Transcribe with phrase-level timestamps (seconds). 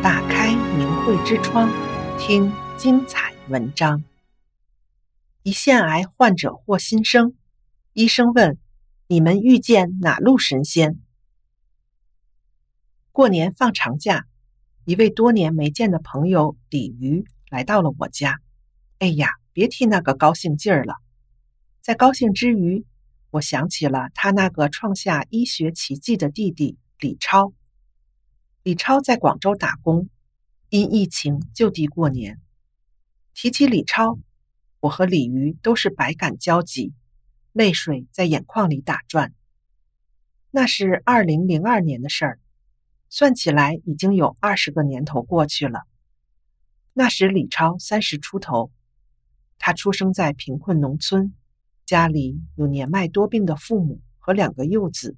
[0.00, 1.68] 打开明慧之窗，
[2.20, 4.04] 听精彩文章。
[5.42, 7.34] 胰腺癌患者获新生，
[7.94, 8.58] 医生问
[9.08, 11.00] ：“你们遇见哪路神仙？”
[13.10, 14.26] 过年放长假，
[14.84, 18.38] 一位多年没见的朋友李鱼来到了我家。
[19.00, 20.94] 哎呀，别提那个高兴劲儿了！
[21.82, 22.86] 在高兴之余，
[23.30, 27.52] 我想起了他那个创下医学奇迹的弟弟李超。
[28.68, 30.10] 李超在广州打工，
[30.68, 32.38] 因疫情就地过年。
[33.32, 34.18] 提起李超，
[34.80, 36.92] 我和李鱼都是百感交集，
[37.52, 39.32] 泪水在眼眶里打转。
[40.50, 42.40] 那是二零零二年的事儿，
[43.08, 45.84] 算起来已经有二十个年头过去了。
[46.92, 48.70] 那时李超三十出头，
[49.56, 51.32] 他出生在贫困农村，
[51.86, 55.16] 家里有年迈多病的父母和两个幼子，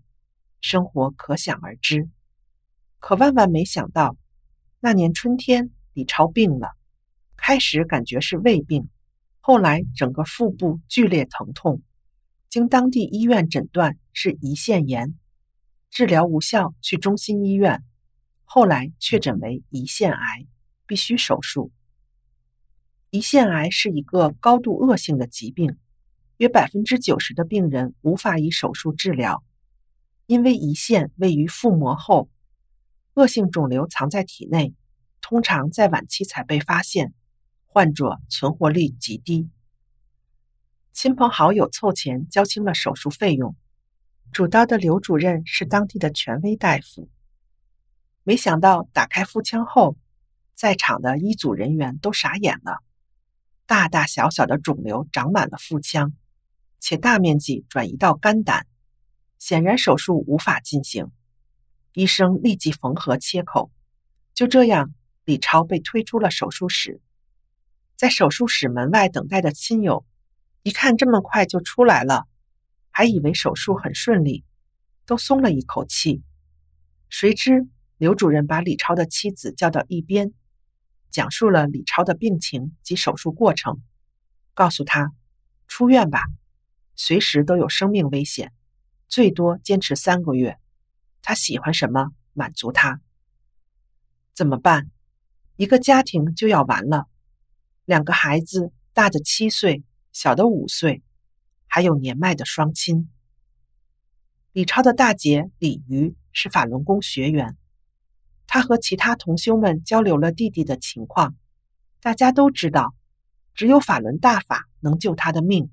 [0.60, 2.08] 生活可想而知。
[3.00, 4.16] 可万万没想到，
[4.78, 6.76] 那年春天，李超病了。
[7.34, 8.88] 开始感觉是胃病，
[9.40, 11.82] 后来整个腹部剧烈疼痛，
[12.50, 15.18] 经当地医院诊断是胰腺炎，
[15.90, 17.82] 治疗无效，去中心医院，
[18.44, 20.46] 后来确诊为胰腺癌，
[20.86, 21.72] 必须手术。
[23.10, 25.78] 胰腺癌是一个高度恶性的疾病，
[26.36, 29.42] 约百分之九十的病人无法以手术治疗，
[30.26, 32.28] 因为胰腺位于腹膜后。
[33.14, 34.74] 恶性肿瘤藏在体内，
[35.20, 37.12] 通常在晚期才被发现，
[37.66, 39.50] 患者存活率极低。
[40.92, 43.56] 亲朋好友凑钱交清了手术费用，
[44.32, 47.08] 主刀的刘主任是当地的权威大夫。
[48.22, 49.96] 没想到打开腹腔后，
[50.54, 52.78] 在场的医组人员都傻眼了，
[53.66, 56.12] 大大小小的肿瘤长满了腹腔，
[56.78, 58.66] 且大面积转移到肝胆，
[59.38, 61.10] 显然手术无法进行。
[61.92, 63.70] 医生立即缝合切口，
[64.34, 67.00] 就这样，李超被推出了手术室。
[67.96, 70.06] 在手术室门外等待的亲友，
[70.62, 72.26] 一看这么快就出来了，
[72.90, 74.44] 还以为手术很顺利，
[75.04, 76.22] 都松了一口气。
[77.08, 77.66] 谁知
[77.98, 80.32] 刘主任把李超的妻子叫到一边，
[81.10, 83.82] 讲述了李超的病情及手术过程，
[84.54, 85.12] 告诉他
[85.66, 86.22] 出院吧，
[86.94, 88.52] 随时都有生命危险，
[89.08, 90.56] 最多坚持三个月。
[91.22, 93.00] 他喜欢什么，满足他。
[94.34, 94.90] 怎么办？
[95.56, 97.08] 一个家庭就要完了，
[97.84, 101.02] 两个孩子，大的七岁，小的五岁，
[101.66, 103.10] 还有年迈的双亲。
[104.52, 107.56] 李超的大姐李瑜是法轮功学员，
[108.46, 111.36] 她和其他同修们交流了弟弟的情况。
[112.00, 112.94] 大家都知道，
[113.54, 115.70] 只有法轮大法能救他的命，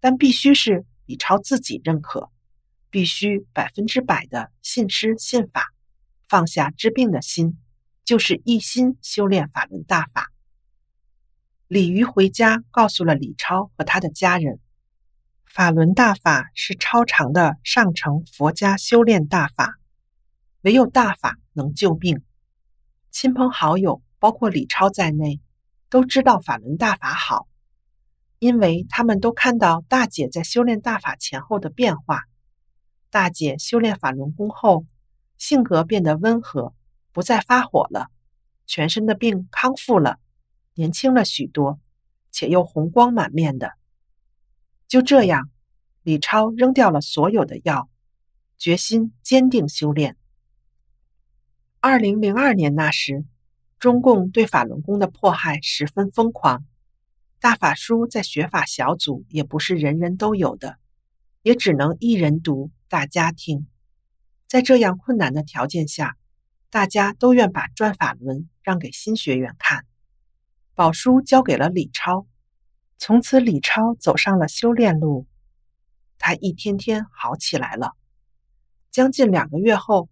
[0.00, 2.30] 但必须是李超自己认可。
[2.94, 5.72] 必须百分之百的信师信法，
[6.28, 7.58] 放下治病的心，
[8.04, 10.30] 就是一心修炼法轮大法。
[11.66, 14.60] 李鱼回家告诉了李超和他的家人，
[15.44, 19.74] 法轮大法是超长的上乘佛家修炼大法，
[20.60, 22.22] 唯有大法能救命。
[23.10, 25.40] 亲朋好友，包括李超在内，
[25.88, 27.48] 都知道法轮大法好，
[28.38, 32.22] 因为他们都看到大姐在修炼大法前后的变化。
[33.14, 34.86] 大姐修炼法轮功后，
[35.38, 36.74] 性格变得温和，
[37.12, 38.08] 不再发火了，
[38.66, 40.18] 全身的病康复了，
[40.74, 41.78] 年轻了许多，
[42.32, 43.74] 且又红光满面的。
[44.88, 45.48] 就这样，
[46.02, 47.88] 李超扔掉了所有的药，
[48.58, 50.16] 决心坚定修炼。
[51.78, 53.24] 二零零二年那时，
[53.78, 56.64] 中共对法轮功的迫害十分疯狂，
[57.38, 60.78] 大法书在学法小组也不是人人都有的，
[61.44, 62.70] 也只能一人读。
[62.88, 63.66] 大家听，
[64.48, 66.16] 在这样困难的条件下，
[66.70, 69.84] 大家都愿把转法轮让给新学员看。
[70.74, 72.26] 宝书交给了李超，
[72.96, 75.26] 从此李超走上了修炼路。
[76.16, 77.92] 他一天天好起来了。
[78.90, 80.08] 将近两个月后，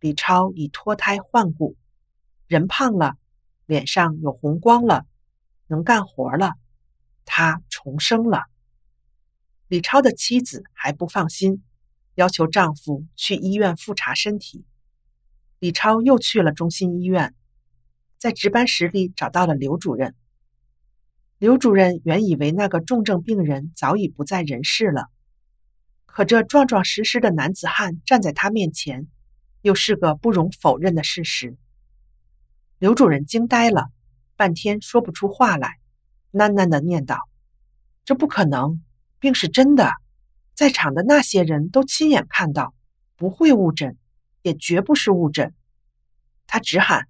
[0.00, 1.76] 李超已脱胎换骨，
[2.48, 3.16] 人胖了，
[3.66, 5.06] 脸上有红光了，
[5.68, 6.54] 能干活了，
[7.24, 8.46] 他重生了。
[9.72, 11.62] 李超的妻子还不放心。
[12.14, 14.66] 要求丈夫去医院复查身体，
[15.60, 17.34] 李超又去了中心医院，
[18.18, 20.14] 在值班室里找到了刘主任。
[21.38, 25.06] 刘主任原以为那个重症病人早已不在人世了，
[26.04, 29.06] 可这壮壮实实的男子汉站在他面前，
[29.62, 31.56] 又是个不容否认的事实。
[32.78, 33.86] 刘主任惊呆了，
[34.36, 35.78] 半天说不出话来，
[36.30, 37.26] 喃喃地念道
[38.04, 38.82] ：“这不可能，
[39.22, 39.92] 病是真的。”
[40.54, 42.74] 在场的那些人都亲眼看到，
[43.16, 43.96] 不会误诊，
[44.42, 45.54] 也绝不是误诊。
[46.46, 47.08] 他直喊：“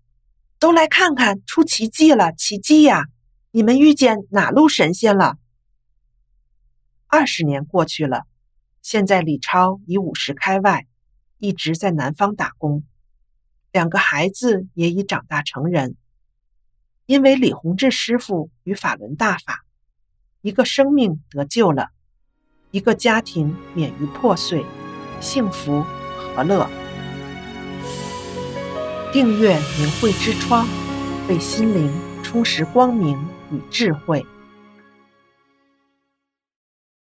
[0.61, 2.33] 都来看看，出奇迹了！
[2.33, 3.07] 奇迹呀！
[3.51, 5.39] 你们遇见哪路神仙了？
[7.09, 8.27] 二十年过去了，
[8.81, 10.87] 现在李超已五十开外，
[11.39, 12.85] 一直在南方打工，
[13.73, 15.97] 两个孩子也已长大成人。
[17.07, 19.65] 因为李洪志师傅与法轮大法，
[20.41, 21.91] 一个生命得救了，
[22.73, 24.65] 一个家庭免于破碎，
[25.21, 25.85] 幸福
[26.17, 26.67] 和乐。
[29.13, 30.67] 订阅明慧之窗，
[31.29, 31.93] 为心灵
[32.23, 33.19] 充实光明
[33.53, 34.25] 与智慧。